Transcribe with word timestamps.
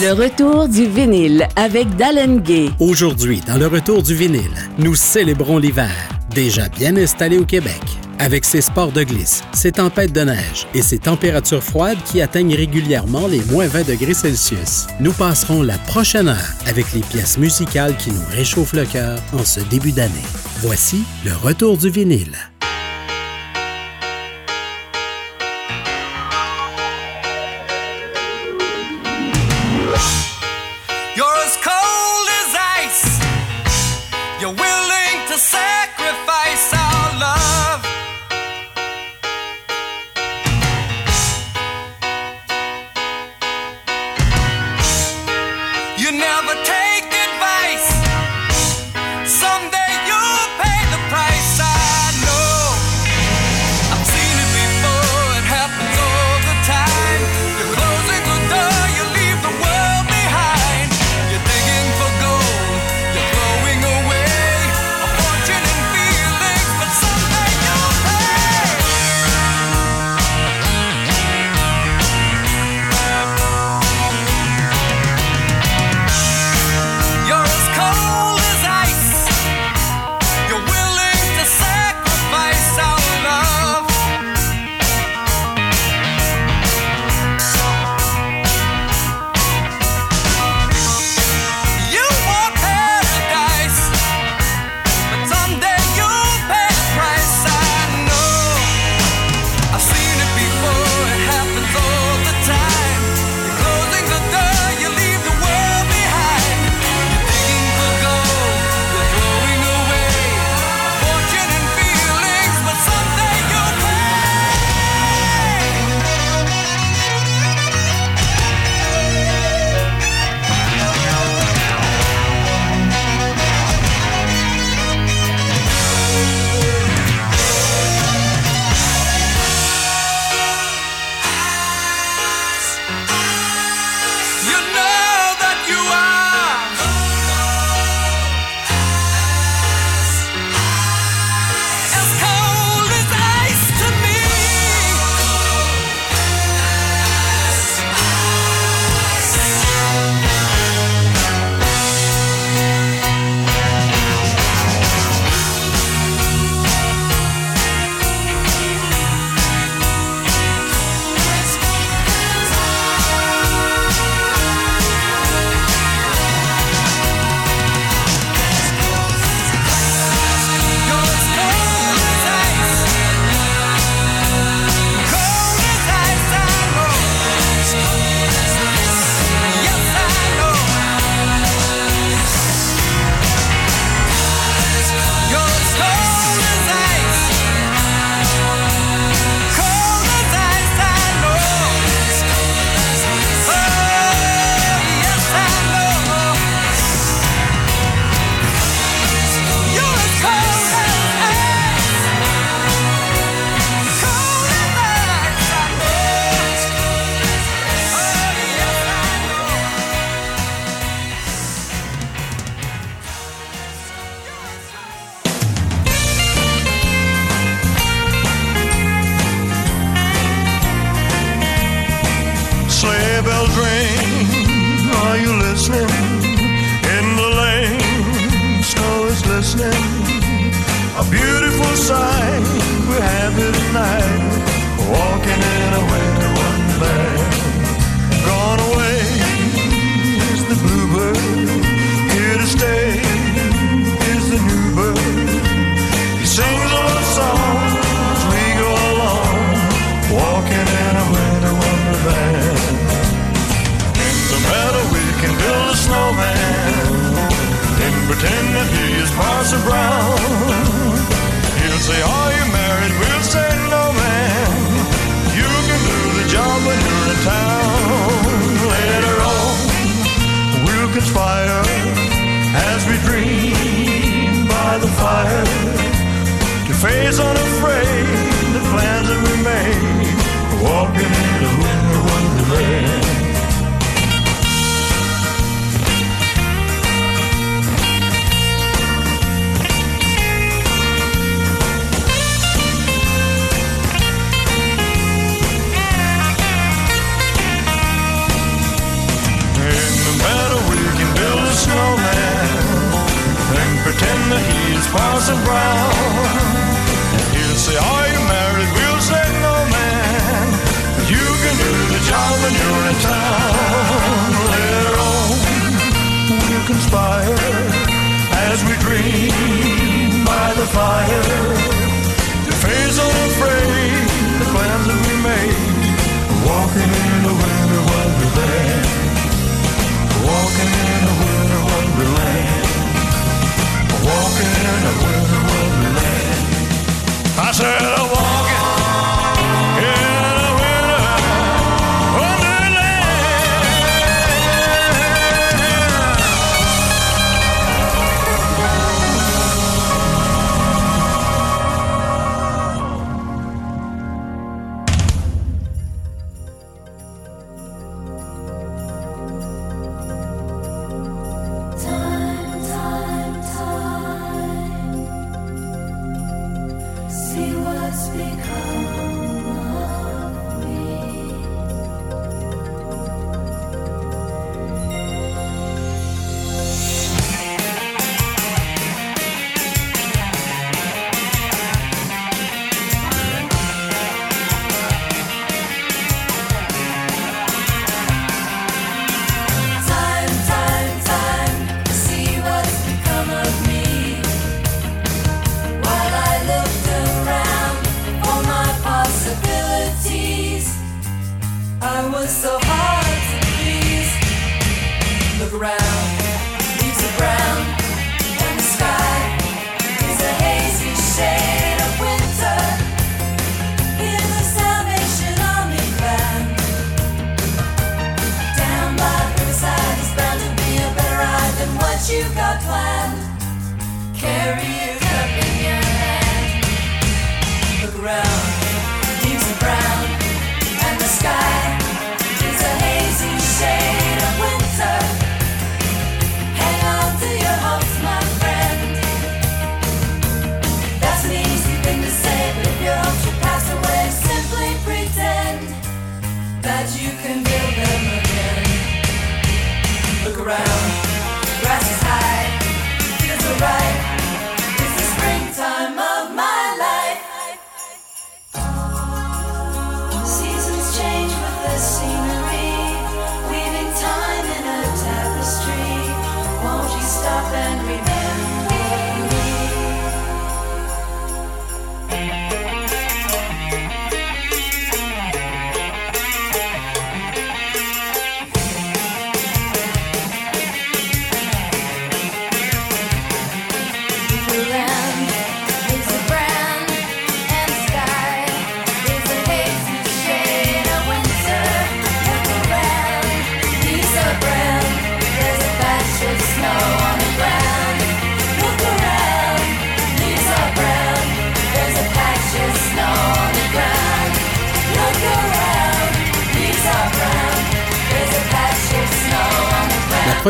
Le 0.00 0.12
retour 0.12 0.68
du 0.68 0.86
vinyle 0.86 1.46
avec 1.56 1.94
Dallin 1.96 2.36
Gay. 2.36 2.70
Aujourd'hui, 2.78 3.42
dans 3.46 3.58
le 3.58 3.66
retour 3.66 4.02
du 4.02 4.14
vinyle, 4.14 4.40
nous 4.78 4.94
célébrons 4.94 5.58
l'hiver, 5.58 5.90
déjà 6.34 6.70
bien 6.70 6.96
installé 6.96 7.36
au 7.36 7.44
Québec. 7.44 7.95
Avec 8.18 8.44
ses 8.44 8.62
sports 8.62 8.92
de 8.92 9.02
glisse, 9.02 9.42
ses 9.52 9.72
tempêtes 9.72 10.12
de 10.12 10.22
neige 10.22 10.66
et 10.74 10.82
ses 10.82 10.98
températures 10.98 11.62
froides 11.62 12.02
qui 12.04 12.20
atteignent 12.22 12.54
régulièrement 12.54 13.26
les 13.26 13.42
moins 13.50 13.66
20 13.66 13.86
degrés 13.86 14.14
Celsius, 14.14 14.86
nous 15.00 15.12
passerons 15.12 15.62
la 15.62 15.76
prochaine 15.78 16.28
heure 16.28 16.54
avec 16.66 16.92
les 16.94 17.02
pièces 17.02 17.38
musicales 17.38 17.96
qui 17.96 18.10
nous 18.10 18.26
réchauffent 18.30 18.72
le 18.72 18.86
cœur 18.86 19.18
en 19.32 19.44
ce 19.44 19.60
début 19.60 19.92
d'année. 19.92 20.14
Voici 20.60 21.04
le 21.24 21.32
retour 21.34 21.76
du 21.76 21.90
vinyle. 21.90 22.36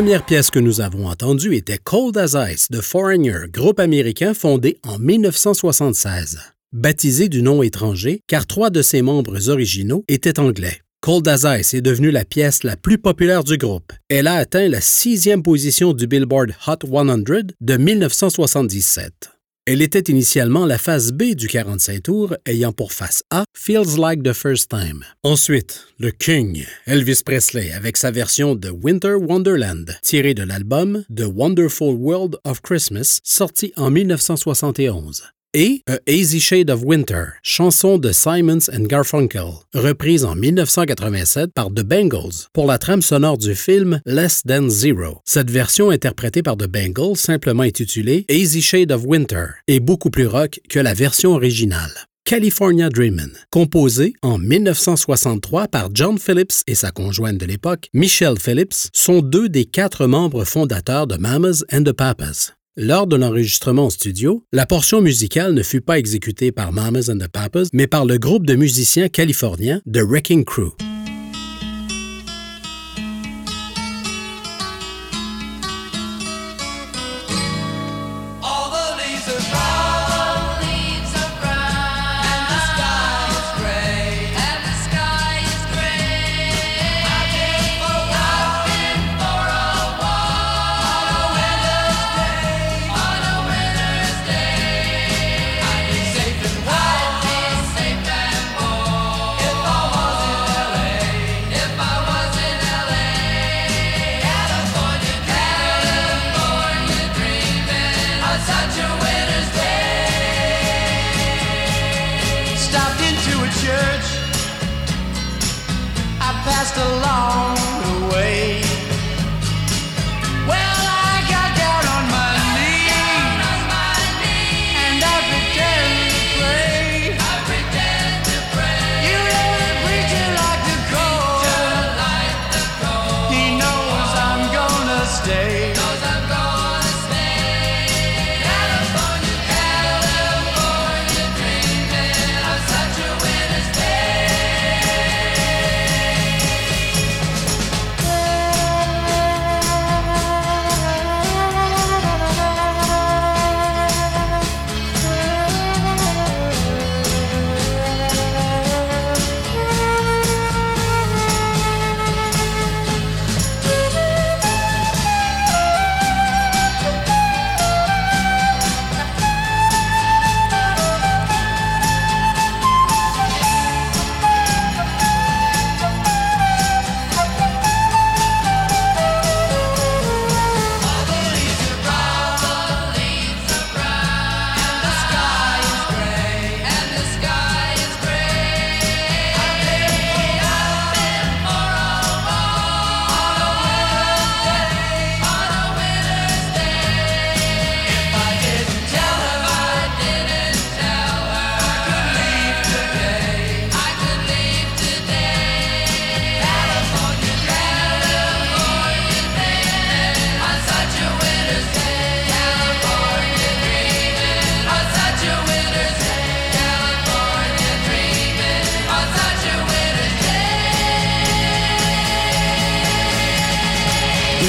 Première 0.06 0.24
pièce 0.24 0.52
que 0.52 0.60
nous 0.60 0.80
avons 0.80 1.08
entendue 1.08 1.56
était 1.56 1.78
Cold 1.78 2.16
as 2.16 2.36
Ice 2.52 2.70
de 2.70 2.80
Foreigner, 2.80 3.48
groupe 3.52 3.80
américain 3.80 4.34
fondé 4.34 4.78
en 4.86 5.00
1976. 5.00 6.38
Baptisé 6.72 7.28
du 7.28 7.42
nom 7.42 7.60
étranger 7.60 8.20
car 8.28 8.46
trois 8.46 8.70
de 8.70 8.82
ses 8.82 9.02
membres 9.02 9.48
originaux 9.48 10.04
étaient 10.06 10.38
anglais. 10.38 10.80
Cold 11.00 11.26
as 11.26 11.58
Ice 11.58 11.74
est 11.74 11.80
devenue 11.80 12.12
la 12.12 12.24
pièce 12.24 12.62
la 12.62 12.76
plus 12.76 12.98
populaire 12.98 13.42
du 13.42 13.58
groupe. 13.58 13.92
Elle 14.08 14.28
a 14.28 14.34
atteint 14.34 14.68
la 14.68 14.80
sixième 14.80 15.42
position 15.42 15.92
du 15.92 16.06
Billboard 16.06 16.52
Hot 16.68 16.86
100 16.86 17.24
de 17.60 17.76
1977. 17.76 19.35
Elle 19.68 19.82
était 19.82 20.12
initialement 20.12 20.64
la 20.64 20.78
face 20.78 21.10
B 21.10 21.34
du 21.34 21.48
45 21.48 22.00
tours, 22.04 22.36
ayant 22.46 22.70
pour 22.70 22.92
face 22.92 23.24
A 23.32 23.42
Feels 23.52 23.98
Like 23.98 24.22
the 24.22 24.32
First 24.32 24.70
Time. 24.70 25.02
Ensuite, 25.24 25.88
le 25.98 26.12
King, 26.12 26.64
Elvis 26.86 27.22
Presley, 27.24 27.72
avec 27.72 27.96
sa 27.96 28.12
version 28.12 28.54
de 28.54 28.70
Winter 28.70 29.14
Wonderland, 29.14 29.98
tirée 30.02 30.34
de 30.34 30.44
l'album 30.44 31.02
The 31.12 31.26
Wonderful 31.26 31.96
World 31.96 32.36
of 32.44 32.60
Christmas, 32.62 33.18
sorti 33.24 33.72
en 33.76 33.90
1971. 33.90 35.35
Et 35.58 35.82
A 35.88 35.96
Hazy 36.06 36.38
Shade 36.38 36.68
of 36.68 36.82
Winter, 36.84 37.28
chanson 37.42 37.96
de 37.96 38.12
Simons 38.12 38.68
and 38.70 38.88
Garfunkel, 38.88 39.54
reprise 39.72 40.26
en 40.26 40.34
1987 40.34 41.54
par 41.54 41.70
The 41.70 41.82
Bangles 41.82 42.50
pour 42.52 42.66
la 42.66 42.76
trame 42.76 43.00
sonore 43.00 43.38
du 43.38 43.54
film 43.54 44.02
Less 44.04 44.42
Than 44.46 44.68
Zero. 44.68 45.22
Cette 45.24 45.50
version 45.50 45.88
interprétée 45.88 46.42
par 46.42 46.58
The 46.58 46.66
Bangles, 46.66 47.16
simplement 47.16 47.62
intitulée 47.62 48.26
Hazy 48.28 48.60
Shade 48.60 48.92
of 48.92 49.06
Winter, 49.06 49.46
est 49.66 49.80
beaucoup 49.80 50.10
plus 50.10 50.26
rock 50.26 50.60
que 50.68 50.78
la 50.78 50.92
version 50.92 51.32
originale. 51.32 52.04
California 52.26 52.90
Dreamin', 52.90 53.32
composé 53.50 54.12
en 54.20 54.36
1963 54.36 55.68
par 55.68 55.88
John 55.94 56.18
Phillips 56.18 56.64
et 56.66 56.74
sa 56.74 56.90
conjointe 56.90 57.38
de 57.38 57.46
l'époque, 57.46 57.88
Michelle 57.94 58.38
Phillips, 58.38 58.90
sont 58.92 59.22
deux 59.22 59.48
des 59.48 59.64
quatre 59.64 60.06
membres 60.06 60.44
fondateurs 60.44 61.06
de 61.06 61.16
Mamas 61.16 61.64
and 61.72 61.84
the 61.84 61.92
Papas. 61.92 62.55
Lors 62.78 63.06
de 63.06 63.16
l'enregistrement 63.16 63.86
en 63.86 63.90
studio, 63.90 64.44
la 64.52 64.66
portion 64.66 65.00
musicale 65.00 65.54
ne 65.54 65.62
fut 65.62 65.80
pas 65.80 65.98
exécutée 65.98 66.52
par 66.52 66.72
Mamas 66.72 67.08
and 67.08 67.16
the 67.16 67.26
Papas, 67.26 67.68
mais 67.72 67.86
par 67.86 68.04
le 68.04 68.18
groupe 68.18 68.44
de 68.44 68.54
musiciens 68.54 69.08
californiens 69.08 69.80
The 69.90 70.02
Wrecking 70.02 70.44
Crew. 70.44 70.72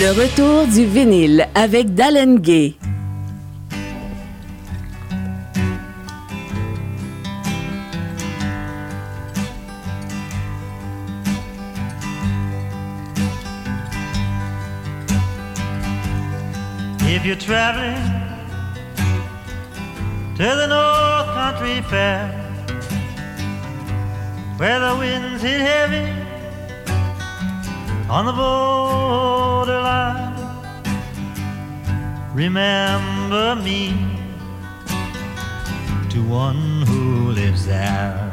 Le 0.07 0.13
retour 0.13 0.67
du 0.67 0.85
vinyle 0.85 1.49
avec 1.53 1.93
Dallin 1.93 2.37
Gay. 2.37 2.75
If 17.01 17.25
you're 17.25 17.35
traveling 17.35 18.01
to 20.37 20.43
the 20.55 20.67
North 20.69 21.27
Country 21.35 21.81
Fair, 21.89 22.29
where 24.55 24.79
the 24.79 24.95
winds 24.97 25.43
hit 25.43 25.59
heavy 25.59 26.07
on 28.09 28.25
the 28.25 28.31
borderline, 29.67 30.33
remember 32.33 33.55
me 33.55 33.89
to 36.09 36.23
one 36.23 36.83
who 36.83 37.31
lives 37.31 37.65
there. 37.65 38.31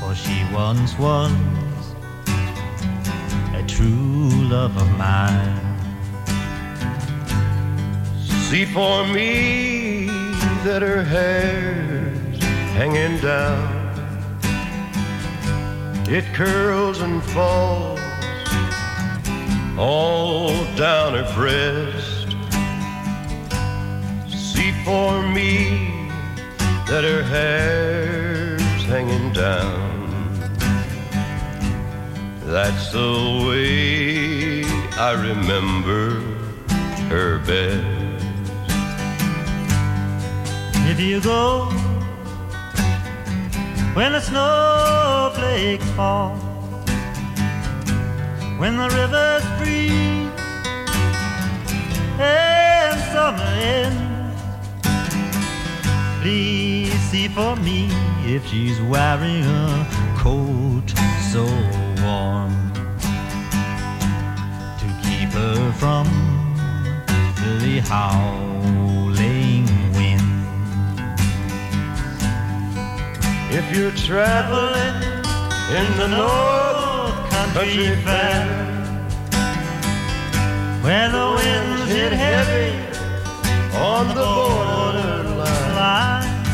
For 0.00 0.14
she 0.16 0.44
once 0.52 0.98
was 0.98 1.32
a 3.54 3.62
true 3.68 4.30
love 4.54 4.76
of 4.76 4.90
mine. 4.98 5.60
See 8.50 8.64
for 8.64 9.06
me 9.06 10.06
that 10.64 10.82
her 10.82 11.04
hair's 11.04 12.42
hanging 12.74 13.20
down. 13.20 13.76
It 16.08 16.24
curls 16.34 17.00
and 17.00 17.22
falls 17.22 17.97
all 19.78 20.64
down 20.74 21.14
her 21.14 21.32
breast. 21.34 22.34
See 24.28 24.72
for 24.84 25.22
me 25.22 26.02
that 26.88 27.04
her 27.04 27.22
hair's 27.22 28.84
hanging 28.84 29.32
down. 29.32 29.86
That's 32.44 32.90
the 32.90 33.44
way 33.46 34.64
I 34.98 35.12
remember 35.12 36.20
her 37.08 37.38
best. 37.38 38.24
If 40.90 40.98
you 40.98 41.20
go 41.20 41.66
when 43.94 44.12
the 44.12 44.20
snowflakes 44.20 45.88
fall, 45.90 46.47
when 48.58 48.76
the 48.76 48.88
rivers 48.88 49.44
freeze 49.56 50.28
and 52.18 53.00
summer 53.12 53.52
ends, 53.60 54.42
please 56.20 56.92
see 57.08 57.28
for 57.28 57.54
me 57.56 57.88
if 58.26 58.44
she's 58.46 58.80
wearing 58.82 59.44
a 59.44 59.86
coat 60.18 60.88
so 61.32 61.44
warm 62.02 62.52
to 64.80 64.86
keep 65.04 65.30
her 65.30 65.72
from 65.74 66.06
the 67.62 67.78
howling 67.86 69.66
wind. 69.94 70.28
If 73.52 73.64
you're 73.74 73.92
traveling 73.92 74.96
in 75.70 75.96
the 75.96 76.08
North 76.08 76.77
Country 77.54 77.96
Fair, 78.04 78.46
Where 80.82 81.08
the 81.10 81.26
winds 81.36 81.90
hit 81.90 82.12
heavy 82.12 82.70
on 83.76 84.08
the 84.08 84.14
borderline, 84.14 85.74
line, 85.74 86.44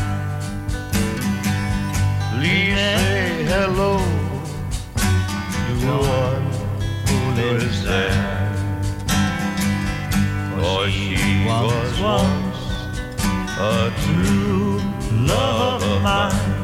please 2.31 2.75
say 2.75 3.43
hello 3.45 3.99
to 5.67 5.73
one 6.17 6.45
who 7.07 7.17
lives 7.41 7.83
there. 7.83 8.53
For 10.55 10.89
she 10.89 11.45
was 11.45 11.99
once 12.01 12.59
a 13.59 13.91
true 14.03 14.79
love 15.11 15.83
of 15.83 16.01
mine. 16.01 16.54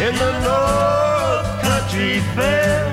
In 0.00 0.14
the 0.14 0.32
North 0.46 1.60
Country 1.60 2.20
Fair, 2.36 2.86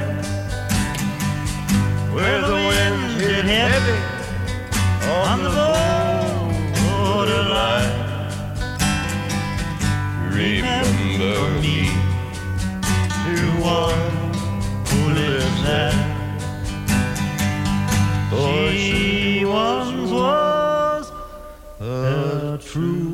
where 2.11 2.41
the 2.41 2.55
winds 2.69 3.13
hit 3.21 3.45
heavy 3.45 3.99
on 5.11 5.43
the 5.43 5.69
borderline, 6.81 7.95
remember 10.31 11.35
me 11.61 11.79
to 13.23 13.35
one 13.61 14.05
who 14.87 14.99
lives 15.13 15.59
there. 15.63 15.97
She 18.71 19.45
once 19.45 20.11
was 20.11 21.11
a 21.79 22.57
true 22.59 23.04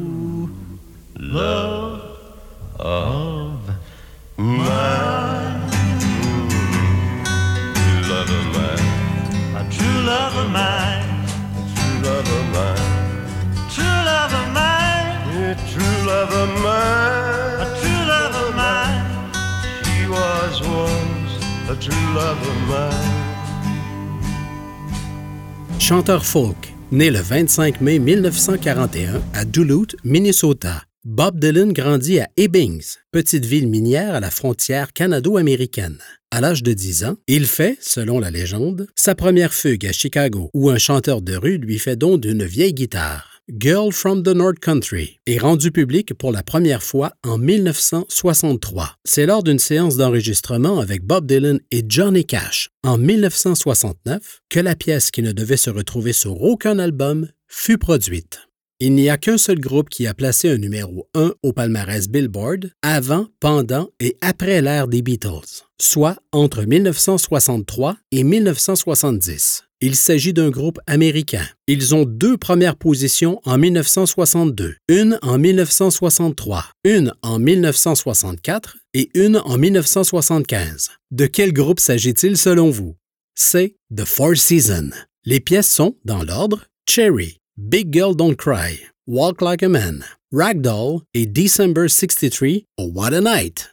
Chanteur 25.91 26.25
folk, 26.25 26.74
né 26.93 27.12
le 27.12 27.19
25 27.19 27.81
mai 27.81 28.00
1941 28.00 29.21
à 29.33 29.43
Duluth, 29.43 29.98
Minnesota. 30.05 30.83
Bob 31.03 31.38
Dylan 31.38 31.74
grandit 31.74 32.21
à 32.21 32.29
Ebbings, 32.38 32.95
petite 33.12 33.43
ville 33.43 33.67
minière 33.67 34.15
à 34.15 34.21
la 34.21 34.31
frontière 34.31 34.93
canado-américaine. 34.93 35.98
À 36.31 36.39
l'âge 36.39 36.63
de 36.63 36.71
10 36.71 37.03
ans, 37.03 37.15
il 37.27 37.45
fait, 37.45 37.77
selon 37.81 38.21
la 38.21 38.31
légende, 38.31 38.88
sa 38.95 39.15
première 39.15 39.53
fugue 39.53 39.86
à 39.86 39.91
Chicago, 39.91 40.50
où 40.53 40.69
un 40.69 40.77
chanteur 40.77 41.21
de 41.21 41.36
rue 41.36 41.57
lui 41.57 41.77
fait 41.77 41.98
don 41.98 42.17
d'une 42.17 42.45
vieille 42.45 42.74
guitare. 42.74 43.30
Girl 43.50 43.91
from 43.91 44.24
the 44.24 44.29
North 44.29 44.60
Country 44.60 45.19
est 45.25 45.39
rendu 45.39 45.71
public 45.71 46.13
pour 46.13 46.31
la 46.31 46.41
première 46.41 46.83
fois 46.83 47.13
en 47.25 47.38
1963. 47.38 48.93
C'est 49.03 49.25
lors 49.25 49.43
d'une 49.43 49.60
séance 49.60 49.98
d'enregistrement 49.98 50.79
avec 50.79 51.03
Bob 51.03 51.25
Dylan 51.25 51.60
et 51.69 51.83
Johnny 51.88 52.24
Cash 52.24 52.69
en 52.83 52.98
1969 52.98 54.41
que 54.50 54.60
la 54.60 54.75
pièce 54.75 55.12
qui 55.12 55.21
ne 55.21 55.31
devait 55.31 55.57
se 55.57 55.69
retrouver 55.69 56.13
sur 56.13 56.41
aucun 56.41 56.79
album 56.79 57.27
fut 57.48 57.77
produite. 57.77 58.48
Il 58.79 58.93
n'y 58.93 59.10
a 59.10 59.17
qu'un 59.17 59.38
seul 59.38 59.60
groupe 59.60 59.89
qui 59.89 60.07
a 60.07 60.13
placé 60.13 60.50
un 60.50 60.57
numéro 60.57 61.10
1 61.15 61.33
au 61.43 61.51
palmarès 61.51 62.07
Billboard 62.07 62.71
avant, 62.83 63.27
pendant 63.39 63.89
et 64.00 64.17
après 64.21 64.62
l'ère 64.62 64.88
des 64.88 65.01
Beatles, 65.01 65.65
soit 65.79 66.17
entre 66.31 66.63
1963 66.63 67.98
et 68.12 68.24
1970. 68.24 69.63
Il 69.83 69.95
s'agit 69.95 70.31
d'un 70.31 70.51
groupe 70.51 70.79
américain. 70.85 71.43
Ils 71.65 71.95
ont 71.95 72.05
deux 72.05 72.38
premières 72.38 72.75
positions 72.75 73.41
en 73.45 73.57
1962, 73.57 74.75
une 74.88 75.17
en 75.23 75.39
1963, 75.39 76.65
une 76.83 77.11
en 77.23 77.39
1964 77.39 78.77
et 78.93 79.09
une 79.15 79.38
en 79.38 79.57
1975. 79.57 80.91
De 81.09 81.25
quel 81.25 81.51
groupe 81.51 81.79
s'agit-il 81.79 82.38
selon 82.38 82.69
vous? 82.69 82.96
C'est 83.33 83.75
The 83.96 84.05
Four 84.05 84.37
Seasons. 84.37 84.91
Les 85.25 85.39
pièces 85.39 85.72
sont, 85.72 85.96
dans 86.05 86.24
l'ordre, 86.24 86.65
Cherry, 86.87 87.39
Big 87.57 87.91
Girl 87.91 88.15
Don't 88.15 88.35
Cry, 88.35 88.81
Walk 89.07 89.41
Like 89.41 89.63
a 89.63 89.70
Man, 89.70 90.05
Ragdoll 90.31 91.01
et 91.15 91.25
December 91.25 91.87
63, 91.87 92.65
Oh 92.77 92.91
What 92.94 93.13
a 93.15 93.22
Night. 93.22 93.72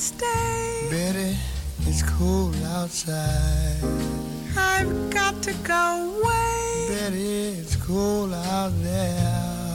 Stay. 0.00 0.88
Betty, 0.90 1.36
it's 1.86 2.02
cold 2.02 2.56
outside. 2.64 3.76
I've 4.56 5.10
got 5.10 5.42
to 5.42 5.52
go 5.62 6.16
away. 6.22 6.86
Betty, 6.88 7.60
it's 7.60 7.76
cold 7.76 8.32
out 8.32 8.72
there. 8.82 9.74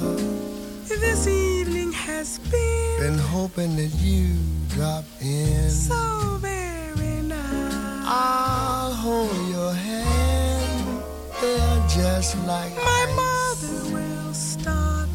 This 0.88 1.28
evening 1.28 1.92
has 1.92 2.40
been 2.40 3.00
Been 3.00 3.18
hoping 3.20 3.76
that 3.76 3.92
you 4.00 4.34
drop 4.70 5.04
in. 5.22 5.70
so 5.70 6.38
very 6.42 7.22
nice. 7.22 8.04
I'll 8.08 8.94
hold 8.94 9.50
your 9.50 9.74
hand. 9.74 11.04
They're 11.42 11.88
just 11.90 12.36
like 12.48 12.74
My 12.76 13.06
ice. 13.08 13.16
mother 13.16 13.94
will 13.94 14.34
start 14.34 15.10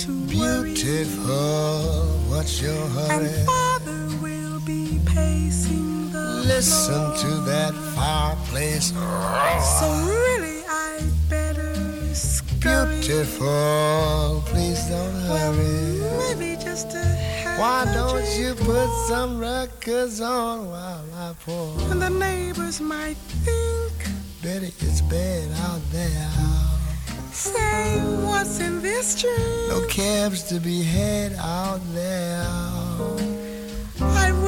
to 0.00 0.12
worry, 0.36 0.74
Beautiful, 0.74 2.06
what's 2.28 2.60
your 2.60 2.86
hurry? 2.88 3.44
Listen 6.46 7.14
to 7.16 7.40
that 7.46 7.74
fireplace. 7.94 8.92
So 8.92 9.86
really, 10.06 10.62
I 10.68 11.00
better 11.28 11.74
scurry. 12.14 13.00
Beautiful, 13.00 14.42
please 14.46 14.84
don't 14.86 15.20
hurry. 15.22 16.00
Maybe 16.34 16.62
just 16.62 16.92
have 16.92 17.58
Why 17.58 17.84
don't 17.92 18.26
you 18.38 18.54
put 18.54 18.88
some 19.08 19.38
records 19.38 20.20
on 20.20 20.68
while 20.68 21.04
I 21.16 21.34
pour? 21.44 21.80
And 21.90 22.00
the 22.00 22.10
neighbors 22.10 22.80
might 22.80 23.16
think, 23.44 23.92
Betty, 24.42 24.72
it's 24.80 25.00
bad 25.02 25.50
out 25.66 25.80
there. 25.90 26.30
say, 27.32 28.00
what's 28.24 28.60
in 28.60 28.80
this 28.80 29.20
drink? 29.20 29.68
No 29.68 29.86
cabs 29.88 30.42
to 30.44 30.60
be 30.60 30.82
had 30.82 31.32
out 31.34 31.80
there. 31.94 33.33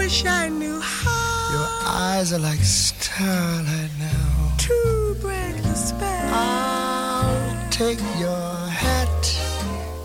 I 0.06 0.08
wish 0.08 0.24
I 0.24 0.48
knew 0.48 0.78
how 0.80 1.50
Your 1.50 1.68
eyes 1.84 2.32
are 2.32 2.38
like 2.38 2.60
starlight 2.60 3.90
now. 3.98 4.54
to 4.56 5.16
break 5.20 5.60
the 5.64 5.74
spell. 5.74 6.32
I'll 6.32 7.70
take 7.70 7.98
your 8.16 8.68
hat. 8.68 9.24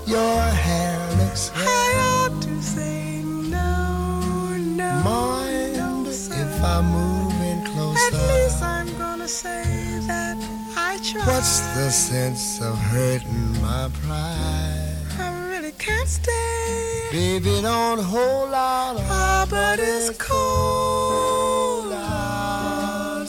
Your 0.07 0.41
hair 0.65 0.97
looks 1.19 1.51
I 1.53 1.93
ought 2.09 2.41
to 2.41 2.61
say 2.63 3.21
no, 3.21 4.57
no, 4.57 4.91
Mind 5.05 5.77
no, 5.77 6.09
if 6.09 6.63
I 6.63 6.81
move 6.81 7.39
in 7.51 7.59
At 7.61 8.13
least? 8.13 8.63
I'm 8.63 8.97
gonna 8.97 9.27
say 9.27 9.99
that 10.07 10.37
I 10.75 10.97
tried. 11.03 11.27
What's 11.27 11.59
the 11.75 11.91
sense 11.91 12.59
of 12.59 12.75
hurting 12.75 13.61
my 13.61 13.87
pride? 14.01 14.80
I 15.71 15.73
can't 15.77 16.07
stay. 16.07 17.07
Baby, 17.11 17.61
don't 17.61 17.99
hold 17.99 18.53
out. 18.53 18.97
Ah, 19.09 19.47
but 19.49 19.79
it's 19.79 20.09
cold 20.17 21.93
outside. 21.93 23.21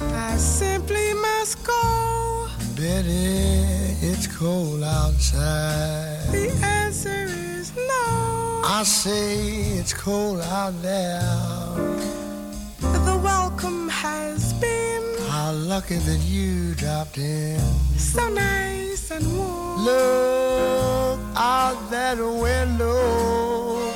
I 0.00 0.36
simply 0.36 1.14
must 1.14 1.64
go. 1.64 2.48
Betty, 2.76 3.96
it's 4.06 4.26
cold 4.26 4.82
outside. 4.82 6.28
The 6.30 6.50
answer. 6.62 7.37
I 8.78 8.84
say 8.84 9.38
it's 9.80 9.92
cold 9.92 10.40
out 10.40 10.72
there. 10.82 11.18
The 12.78 13.20
welcome 13.24 13.88
has 13.88 14.52
been 14.52 15.02
How 15.26 15.50
lucky 15.50 15.96
that 15.96 16.20
you 16.20 16.76
dropped 16.76 17.18
in. 17.18 17.58
so 17.98 18.28
nice 18.28 19.10
and 19.10 19.26
warm. 19.36 19.80
Look 19.84 21.18
out 21.34 21.90
that 21.90 22.18
window. 22.18 23.90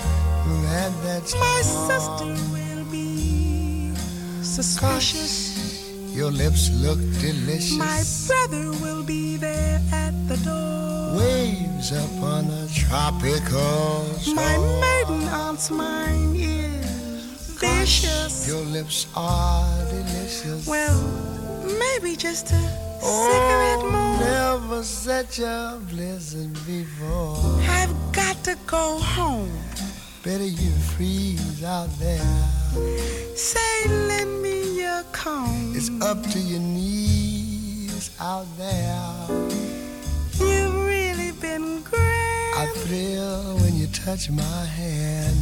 At 0.83 0.90
that 1.05 1.33
My 1.38 1.61
sister 1.62 2.35
will 2.53 2.85
be 2.90 3.95
suspicious. 4.42 5.95
Your 6.12 6.33
lips 6.33 6.71
look 6.73 6.99
delicious. 7.21 7.79
My 7.79 8.03
brother 8.27 8.73
will 8.83 9.05
be 9.05 9.37
there 9.37 9.81
at 9.92 10.14
the 10.27 10.38
door. 10.38 10.72
Waves 11.12 11.92
upon 11.92 12.46
a 12.46 12.66
tropical 12.68 14.18
shore. 14.18 14.35
My 14.35 14.57
maiden 14.81 15.29
aunt's 15.29 15.70
mind 15.70 16.37
is 16.37 17.59
vicious. 17.61 18.48
Your 18.48 18.64
lips 18.64 19.07
are 19.14 19.85
delicious. 19.90 20.66
Well, 20.66 20.98
maybe 21.79 22.16
just 22.16 22.53
a 22.53 22.61
cigarette 23.01 23.83
oh, 23.83 23.90
more. 23.92 24.20
never 24.20 24.83
such 24.83 25.40
a 25.40 25.79
blizzard 25.90 26.55
before. 26.66 27.37
I've 27.68 27.94
got 28.12 28.42
to 28.44 28.57
go 28.66 28.98
home. 28.98 29.53
Better 30.25 30.46
you 30.46 30.70
freeze 30.96 31.62
out 31.62 31.90
there. 31.98 32.20
Say, 33.37 33.88
lend 33.88 34.40
me 34.40 34.81
your 34.81 35.03
comb. 35.12 35.75
It's 35.77 35.90
up 36.01 36.22
to 36.31 36.38
your 36.38 36.61
knees 36.61 38.16
out 38.18 38.46
there. 38.57 39.27
You've 40.38 40.91
been 41.53 41.83
great. 41.83 42.53
I 42.62 42.67
thrill 42.83 43.57
when 43.62 43.77
you 43.77 43.87
touch 43.88 44.31
my 44.31 44.65
hand. 44.81 45.37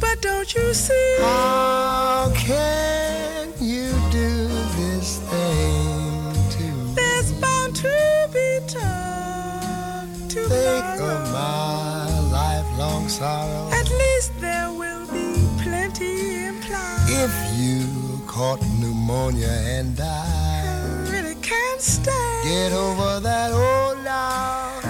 But 0.00 0.20
don't 0.20 0.52
you 0.54 0.74
see? 0.74 1.16
How 1.20 2.32
can 2.34 3.52
you 3.60 3.90
do 4.10 4.48
this 4.78 5.08
thing 5.30 6.32
to 6.54 6.62
me? 6.62 6.94
There's 6.98 7.30
bound 7.42 7.76
to 7.84 7.94
be 8.34 8.48
talk 8.66 10.08
Think 10.28 11.00
of 11.12 11.20
my 11.32 12.20
lifelong 12.38 13.08
sorrow. 13.08 13.68
At 13.80 13.88
least 14.02 14.32
there 14.40 14.70
will 14.72 15.06
be 15.18 15.28
plenty 15.62 16.46
implied. 16.46 17.06
If 17.24 17.34
you 17.60 17.80
caught 18.26 18.60
pneumonia 18.80 19.54
and 19.76 19.88
I 20.00 20.04
died, 20.04 21.08
really 21.14 21.36
can't 21.36 21.80
stay. 21.80 22.40
get 22.44 22.72
over 22.72 23.20
that 23.20 23.50
old 23.52 24.02
now. 24.04 24.81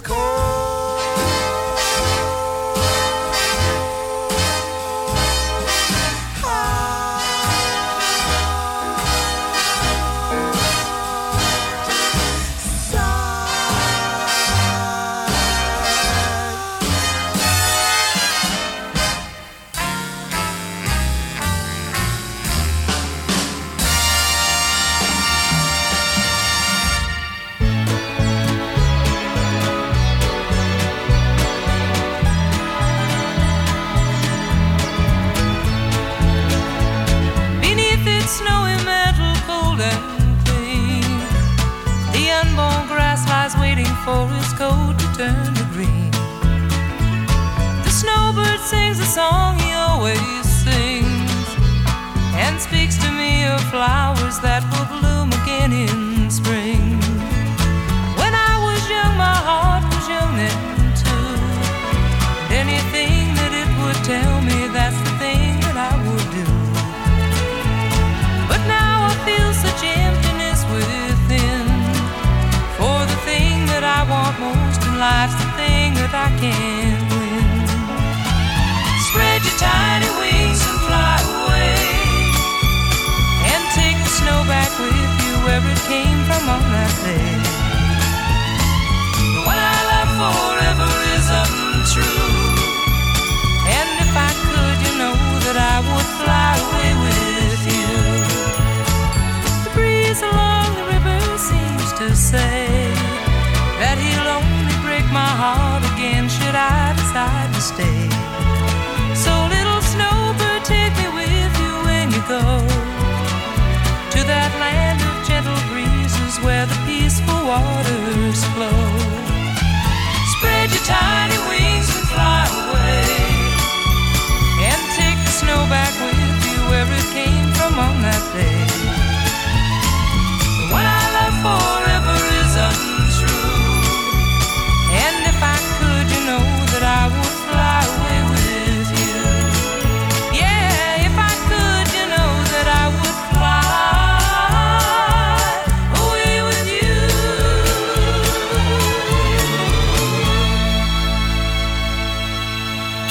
But 0.00 0.67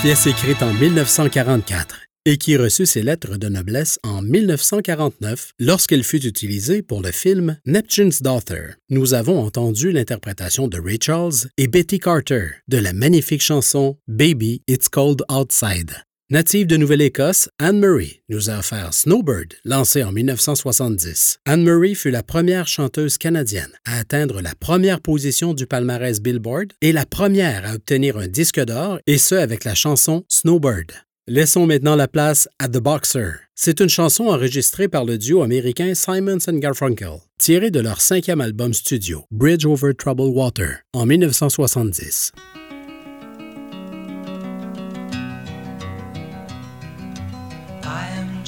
Pièce 0.07 0.27
écrite 0.27 0.63
en 0.63 0.73
1944 0.73 1.99
et 2.23 2.37
qui 2.37 2.55
reçut 2.55 2.85
ses 2.85 3.01
lettres 3.01 3.35
de 3.35 3.49
noblesse 3.49 3.99
en 4.05 4.21
1949 4.21 5.51
lorsqu'elle 5.59 6.05
fut 6.05 6.25
utilisée 6.25 6.81
pour 6.81 7.01
le 7.01 7.11
film 7.11 7.57
Neptune's 7.65 8.21
Daughter. 8.21 8.75
Nous 8.89 9.13
avons 9.13 9.43
entendu 9.43 9.91
l'interprétation 9.91 10.69
de 10.69 10.79
Ray 10.79 10.97
Charles 11.01 11.49
et 11.57 11.67
Betty 11.67 11.99
Carter 11.99 12.51
de 12.69 12.77
la 12.77 12.93
magnifique 12.93 13.41
chanson 13.41 13.97
Baby 14.07 14.61
It's 14.69 14.87
Cold 14.87 15.23
Outside. 15.29 16.06
Native 16.29 16.67
de 16.67 16.75
Nouvelle-Écosse, 16.75 17.47
Anne-Marie 17.57 18.19
nous 18.27 18.49
a 18.49 18.57
offert 18.57 18.93
Snowbird, 18.93 19.53
lancé 19.63 20.03
en 20.03 20.11
1970. 20.11 21.39
Anne-Marie 21.45 21.95
fut 21.95 22.11
la 22.11 22.21
première 22.21 22.67
chanteuse 22.67 23.17
canadienne 23.17 23.71
à 23.85 23.97
atteindre 23.97 24.41
la 24.41 24.53
première 24.53 24.99
position 24.99 25.53
du 25.53 25.65
palmarès 25.67 26.19
Billboard 26.19 26.73
et 26.81 26.91
la 26.91 27.05
première 27.05 27.65
à 27.65 27.75
obtenir 27.75 28.17
un 28.17 28.27
disque 28.27 28.59
d'or, 28.59 28.99
et 29.07 29.17
ce 29.17 29.35
avec 29.35 29.63
la 29.63 29.73
chanson 29.73 30.25
Snowbird. 30.27 30.91
Laissons 31.27 31.65
maintenant 31.65 31.95
la 31.95 32.09
place 32.09 32.49
à 32.59 32.67
The 32.67 32.79
Boxer. 32.79 33.35
C'est 33.55 33.79
une 33.79 33.87
chanson 33.87 34.25
enregistrée 34.25 34.89
par 34.89 35.05
le 35.05 35.17
duo 35.17 35.43
américain 35.43 35.93
Simons 35.95 36.39
Garfunkel, 36.45 37.21
tirée 37.39 37.71
de 37.71 37.79
leur 37.79 38.01
cinquième 38.01 38.41
album 38.41 38.73
studio, 38.73 39.23
Bridge 39.31 39.65
Over 39.65 39.93
Troubled 39.93 40.35
Water, 40.35 40.79
en 40.93 41.05
1970. 41.05 42.33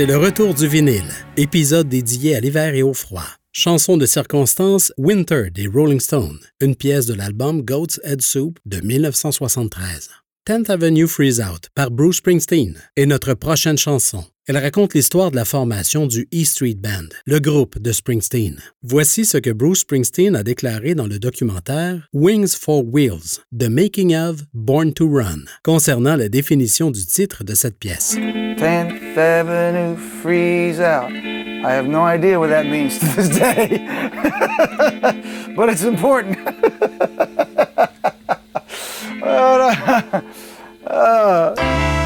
C'est 0.00 0.06
le 0.06 0.16
retour 0.16 0.54
du 0.54 0.66
vinyle, 0.66 1.12
épisode 1.36 1.86
dédié 1.86 2.34
à 2.34 2.40
l'hiver 2.40 2.74
et 2.74 2.82
au 2.82 2.94
froid. 2.94 3.26
Chanson 3.52 3.98
de 3.98 4.06
circonstance 4.06 4.94
Winter 4.96 5.50
des 5.50 5.66
Rolling 5.66 6.00
Stones, 6.00 6.40
une 6.58 6.74
pièce 6.74 7.04
de 7.04 7.12
l'album 7.12 7.60
Goat's 7.60 8.00
Head 8.02 8.22
Soup 8.22 8.58
de 8.64 8.80
1973. 8.80 10.08
10th 10.48 10.70
Avenue 10.70 11.06
Freeze 11.06 11.42
Out 11.42 11.68
par 11.74 11.90
Bruce 11.90 12.16
Springsteen 12.16 12.80
est 12.96 13.04
notre 13.04 13.34
prochaine 13.34 13.76
chanson. 13.76 14.24
Elle 14.48 14.56
raconte 14.56 14.94
l'histoire 14.94 15.30
de 15.30 15.36
la 15.36 15.44
formation 15.44 16.06
du 16.06 16.26
E 16.32 16.44
Street 16.44 16.76
Band, 16.78 17.08
le 17.26 17.40
groupe 17.40 17.78
de 17.78 17.92
Springsteen. 17.92 18.58
Voici 18.82 19.26
ce 19.26 19.36
que 19.36 19.50
Bruce 19.50 19.80
Springsteen 19.80 20.34
a 20.34 20.42
déclaré 20.42 20.94
dans 20.94 21.06
le 21.06 21.18
documentaire 21.18 22.08
Wings 22.14 22.56
for 22.58 22.82
Wheels, 22.82 23.40
The 23.56 23.68
Making 23.68 24.16
of 24.16 24.44
Born 24.54 24.94
to 24.94 25.06
Run, 25.06 25.44
concernant 25.62 26.16
la 26.16 26.30
définition 26.30 26.90
du 26.90 27.04
titre 27.04 27.44
de 27.44 27.54
cette 27.54 27.78
pièce. 27.78 28.16
10th 28.16 29.18
Avenue 29.18 29.98
freeze 30.22 30.80
out. 30.80 31.10
I 31.12 31.72
have 31.72 31.86
no 31.86 32.02
idea 32.02 32.40
what 32.40 32.48
that 32.48 32.64
means 32.64 32.98
to 32.98 33.06
but 35.54 35.68
it's 35.68 35.84
important. 35.84 36.38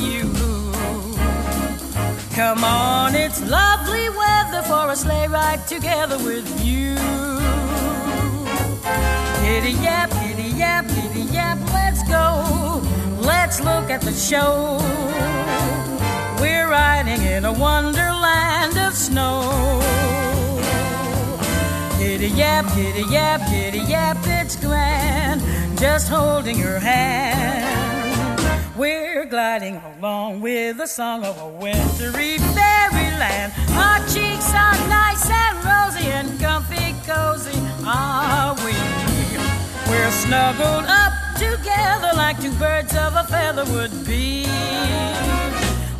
you. 0.00 0.22
Come 2.34 2.64
on, 2.64 3.14
it's 3.14 3.40
lovely 3.48 4.08
weather 4.10 4.62
for 4.62 4.90
a 4.90 4.96
sleigh 4.96 5.28
ride 5.28 5.66
together 5.66 6.18
with 6.18 6.46
you. 6.64 6.94
Giddy 9.42 9.72
yap, 9.82 10.10
giddy 10.10 10.50
yap, 10.50 10.86
giddy 10.88 11.22
yap, 11.32 11.58
let's 11.72 12.02
go. 12.08 12.82
Let's 13.20 13.60
look 13.60 13.90
at 13.90 14.02
the 14.02 14.12
show. 14.12 14.78
We're 16.40 16.68
riding 16.68 17.22
in 17.22 17.44
a 17.44 17.52
wonderland 17.52 18.76
of 18.76 18.94
snow. 18.94 19.80
Giddy 21.98 22.28
yap, 22.28 22.66
giddy 22.74 23.04
yap, 23.10 23.40
giddy 23.50 23.78
yap, 23.78 24.18
it's 24.24 24.56
grand. 24.56 25.40
Just 25.78 26.08
holding 26.08 26.58
your 26.58 26.78
hand. 26.78 27.65
We're 28.76 29.24
gliding 29.24 29.76
along 29.76 30.42
with 30.42 30.76
the 30.76 30.86
song 30.86 31.24
of 31.24 31.40
a 31.40 31.48
wintry 31.48 32.36
fairyland. 32.36 33.54
Our 33.70 34.00
cheeks 34.00 34.52
are 34.52 34.76
nice 34.90 35.30
and 35.30 35.56
rosy 35.64 36.08
and 36.08 36.38
comfy 36.38 36.94
cozy, 37.06 37.58
are 37.86 38.54
we? 38.56 38.74
We're 39.90 40.10
snuggled 40.10 40.84
up 40.84 41.14
together 41.38 42.10
like 42.16 42.38
two 42.38 42.52
birds 42.58 42.94
of 42.94 43.16
a 43.16 43.24
feather 43.24 43.64
would 43.72 44.06
be. 44.06 44.44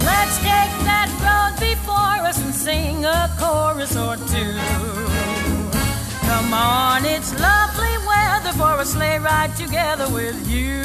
Let's 0.05 0.37
take 0.45 0.75
that 0.85 1.09
road 1.25 1.59
before 1.59 2.29
us 2.29 2.39
and 2.45 2.55
sing 2.55 3.07
a 3.07 3.35
chorus 3.39 3.97
or 3.97 4.17
two. 4.29 4.53
Come 6.29 6.53
on, 6.53 7.07
it's 7.07 7.33
lovely 7.41 7.97
weather 8.07 8.53
for 8.53 8.83
a 8.83 8.85
sleigh 8.85 9.19
ride 9.19 9.57
together 9.57 10.11
with 10.11 10.37
you. 10.47 10.85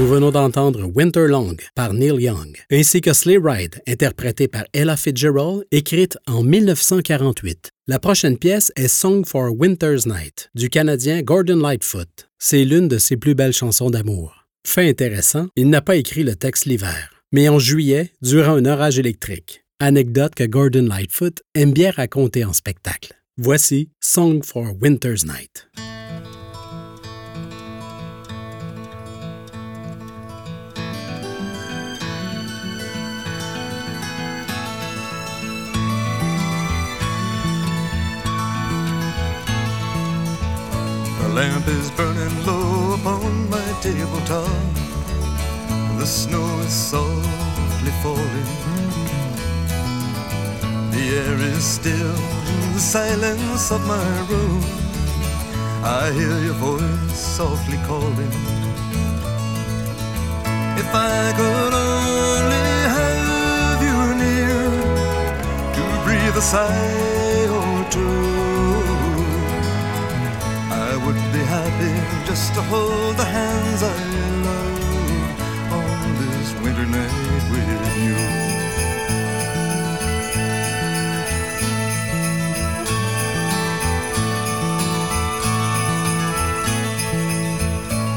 Nous 0.00 0.06
venons 0.06 0.30
d'entendre 0.30 0.90
Winter 0.94 1.26
Long 1.28 1.56
par 1.74 1.92
Neil 1.92 2.22
Young, 2.22 2.56
ainsi 2.72 3.02
que 3.02 3.12
Sleigh 3.12 3.36
Ride, 3.36 3.82
interprété 3.86 4.48
par 4.48 4.64
Ella 4.72 4.96
Fitzgerald, 4.96 5.66
écrite 5.72 6.16
en 6.26 6.42
1948. 6.42 7.68
La 7.86 7.98
prochaine 7.98 8.38
pièce 8.38 8.72
est 8.76 8.88
Song 8.88 9.26
for 9.26 9.50
Winter's 9.52 10.06
Night 10.06 10.48
du 10.54 10.70
Canadien 10.70 11.20
Gordon 11.20 11.58
Lightfoot. 11.58 12.30
C'est 12.38 12.64
l'une 12.64 12.88
de 12.88 12.96
ses 12.96 13.18
plus 13.18 13.34
belles 13.34 13.52
chansons 13.52 13.90
d'amour. 13.90 14.46
Fait 14.66 14.88
intéressant, 14.88 15.48
il 15.54 15.68
n'a 15.68 15.82
pas 15.82 15.96
écrit 15.96 16.22
le 16.22 16.34
texte 16.34 16.64
l'hiver, 16.64 17.10
mais 17.30 17.50
en 17.50 17.58
juillet, 17.58 18.10
durant 18.22 18.54
un 18.54 18.64
orage 18.64 18.98
électrique. 18.98 19.66
Anecdote 19.80 20.34
que 20.34 20.44
Gordon 20.44 20.86
Lightfoot 20.88 21.42
aime 21.54 21.74
bien 21.74 21.90
raconter 21.90 22.46
en 22.46 22.54
spectacle. 22.54 23.12
Voici 23.36 23.90
Song 24.00 24.42
for 24.42 24.72
Winter's 24.80 25.26
Night. 25.26 25.68
Lamp 41.34 41.66
is 41.68 41.90
burning 41.92 42.44
low 42.44 42.94
upon 42.94 43.50
my 43.50 43.68
tabletop. 43.80 44.48
The 45.98 46.06
snow 46.06 46.48
is 46.60 46.72
softly 46.72 47.92
falling. 48.02 48.50
The 50.90 51.04
air 51.22 51.38
is 51.54 51.64
still 51.64 52.16
in 52.52 52.72
the 52.72 52.80
silence 52.80 53.70
of 53.70 53.80
my 53.86 54.10
room. 54.30 54.62
I 55.84 56.10
hear 56.18 56.38
your 56.46 56.58
voice 56.68 57.18
softly 57.36 57.78
calling. 57.86 58.34
If 60.82 60.90
I 60.94 61.32
could 61.38 61.74
only 61.88 62.70
have 62.96 63.80
you 63.88 63.98
near 64.24 64.62
to 65.76 65.82
breathe 66.04 66.36
a 66.36 66.42
sigh 66.42 67.09
to 72.54 72.62
hold 72.62 73.16
the 73.16 73.24
hands 73.24 73.82
I 73.82 73.96
love 74.46 75.72
on 75.72 76.16
this 76.22 76.52
winter 76.62 76.86
night 76.86 77.44
with 77.52 77.68
you. 78.04 78.16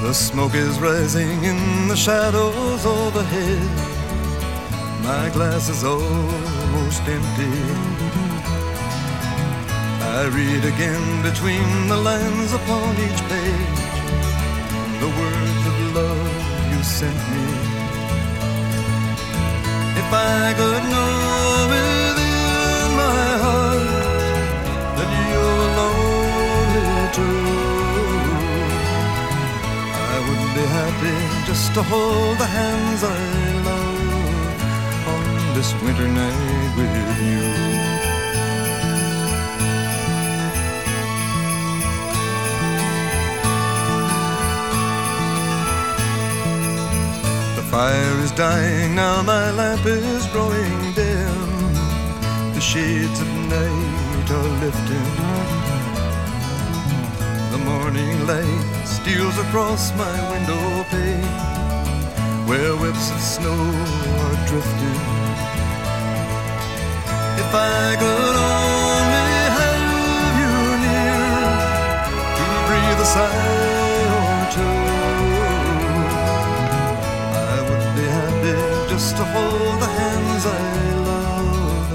The 0.07 0.13
smoke 0.13 0.55
is 0.55 0.79
rising 0.79 1.43
in 1.43 1.87
the 1.87 1.95
shadows 1.95 2.85
overhead. 2.85 3.69
My 5.03 5.29
glass 5.29 5.69
is 5.69 5.83
almost 5.83 7.01
empty. 7.17 7.55
I 10.17 10.25
read 10.25 10.65
again 10.65 11.21
between 11.21 11.87
the 11.87 11.97
lines 11.97 12.53
upon 12.53 12.95
each 12.97 13.21
page 13.29 13.82
the 15.03 15.09
words 15.21 15.63
of 15.71 15.77
love 15.99 16.33
you 16.71 16.81
sent 16.81 17.19
me. 17.31 17.45
If 20.01 20.09
I 20.39 20.43
could 20.59 20.83
know 20.93 21.15
within 21.73 22.87
my 23.03 23.25
heart 23.43 23.87
that 24.97 25.09
you're 25.29 25.71
only 25.89 26.87
true, 27.17 27.59
I 30.13 30.17
would 30.25 30.45
be 30.57 30.65
happy 30.77 31.17
just 31.49 31.67
to 31.75 31.81
hold 31.91 32.35
the 32.43 32.49
hands 32.59 33.01
I 33.03 33.23
love 33.69 34.61
on 35.15 35.25
this 35.57 35.69
winter 35.83 36.07
night 36.07 36.71
with 36.77 36.93
you. 37.27 37.52
fire 47.73 48.19
is 48.19 48.31
dying, 48.33 48.93
now 48.93 49.23
my 49.23 49.49
lamp 49.49 49.83
is 49.83 50.27
growing 50.27 50.93
dim. 50.93 51.39
The 52.53 52.61
shades 52.61 53.19
of 53.19 53.29
night 53.49 54.27
are 54.37 54.51
lifting. 54.63 55.13
The 57.53 57.61
morning 57.71 58.15
light 58.27 58.85
steals 58.85 59.35
across 59.45 59.91
my 60.03 60.15
window 60.31 60.65
pane, 60.91 61.33
where 62.47 62.75
whips 62.81 63.09
of 63.15 63.19
snow 63.33 63.61
are 64.23 64.37
drifting. 64.49 65.01
If 67.41 67.51
I 67.79 67.95
could 68.01 68.35
only 68.53 69.29
have 69.57 69.83
you 70.39 70.53
near 70.85 71.21
to 72.37 72.45
breathe 72.67 73.01
a 73.01 73.09
sigh. 73.15 73.72
just 78.93 79.17
to 79.17 79.25
hold 79.25 79.81
the 79.81 79.87
hands 79.87 80.45
I 80.45 80.59
love 81.09 81.89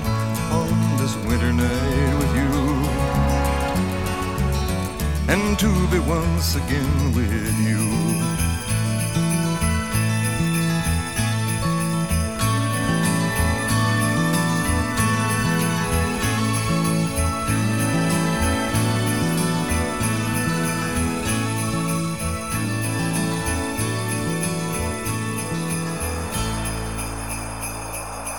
on 0.60 0.96
this 0.98 1.14
winter 1.28 1.52
night 1.52 2.14
with 2.20 2.32
you, 2.40 2.52
and 5.32 5.56
to 5.60 5.70
be 5.92 6.00
once 6.00 6.56
again 6.56 7.14
with 7.14 7.56
you. 7.60 7.97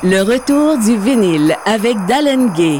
Le 0.02 0.22
retour 0.22 0.78
du 0.78 0.98
vinyle 0.98 1.58
avec 1.66 1.98
Dallin 2.06 2.48
Gay. 2.56 2.80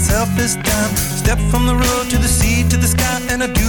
myself 0.00 0.34
this 0.34 0.54
time. 0.54 0.96
Step 0.96 1.38
from 1.50 1.66
the 1.66 1.74
road 1.74 2.08
to 2.08 2.16
the 2.16 2.28
sea 2.28 2.66
to 2.70 2.76
the 2.78 2.86
sky 2.86 3.20
and 3.28 3.42
I 3.42 3.59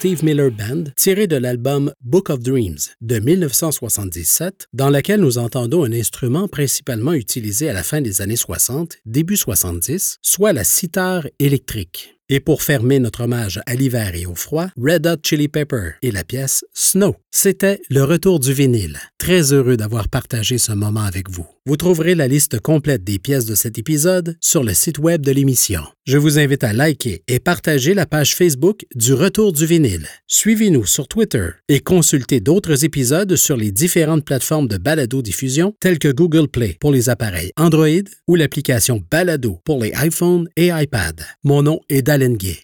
Steve 0.00 0.24
Miller 0.24 0.50
Band, 0.50 0.84
tiré 0.96 1.26
de 1.26 1.36
l'album 1.36 1.92
Book 2.00 2.30
of 2.30 2.40
Dreams 2.40 2.78
de 3.02 3.18
1977, 3.18 4.68
dans 4.72 4.88
lequel 4.88 5.20
nous 5.20 5.36
entendons 5.36 5.84
un 5.84 5.92
instrument 5.92 6.48
principalement 6.48 7.12
utilisé 7.12 7.68
à 7.68 7.74
la 7.74 7.82
fin 7.82 8.00
des 8.00 8.22
années 8.22 8.34
60, 8.34 8.96
début 9.04 9.36
70, 9.36 10.16
soit 10.22 10.54
la 10.54 10.64
cithare 10.64 11.26
électrique. 11.38 12.16
Et 12.30 12.40
pour 12.40 12.62
fermer 12.62 12.98
notre 12.98 13.24
hommage 13.24 13.60
à 13.66 13.74
l'hiver 13.74 14.14
et 14.14 14.24
au 14.24 14.34
froid, 14.34 14.68
Red 14.80 15.06
Hot 15.06 15.16
Chili 15.22 15.48
Pepper 15.48 15.90
et 16.00 16.12
la 16.12 16.24
pièce 16.24 16.64
Snow. 16.72 17.16
C'était 17.30 17.82
le 17.90 18.02
retour 18.02 18.40
du 18.40 18.54
vinyle. 18.54 18.98
Très 19.18 19.52
heureux 19.52 19.76
d'avoir 19.76 20.08
partagé 20.08 20.56
ce 20.56 20.72
moment 20.72 21.02
avec 21.02 21.28
vous. 21.28 21.46
Vous 21.70 21.76
trouverez 21.76 22.16
la 22.16 22.26
liste 22.26 22.58
complète 22.58 23.04
des 23.04 23.20
pièces 23.20 23.46
de 23.46 23.54
cet 23.54 23.78
épisode 23.78 24.36
sur 24.40 24.64
le 24.64 24.74
site 24.74 24.98
web 24.98 25.24
de 25.24 25.30
l'émission. 25.30 25.82
Je 26.04 26.18
vous 26.18 26.40
invite 26.40 26.64
à 26.64 26.72
liker 26.72 27.22
et 27.28 27.38
partager 27.38 27.94
la 27.94 28.06
page 28.06 28.34
Facebook 28.34 28.86
du 28.96 29.14
Retour 29.14 29.52
du 29.52 29.66
vinyle. 29.66 30.08
Suivez-nous 30.26 30.84
sur 30.84 31.06
Twitter 31.06 31.50
et 31.68 31.78
consultez 31.78 32.40
d'autres 32.40 32.84
épisodes 32.84 33.36
sur 33.36 33.56
les 33.56 33.70
différentes 33.70 34.24
plateformes 34.24 34.66
de 34.66 34.78
balado-diffusion 34.78 35.72
telles 35.78 36.00
que 36.00 36.08
Google 36.08 36.48
Play 36.48 36.76
pour 36.80 36.90
les 36.90 37.08
appareils 37.08 37.52
Android 37.56 37.86
ou 38.26 38.34
l'application 38.34 39.00
Balado 39.08 39.60
pour 39.64 39.80
les 39.80 39.92
iPhones 40.02 40.48
et 40.56 40.70
iPad. 40.74 41.20
Mon 41.44 41.62
nom 41.62 41.78
est 41.88 42.02
Dalen 42.02 42.36
Gay. 42.36 42.58